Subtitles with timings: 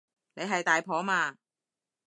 [0.33, 1.35] 你係大婆嘛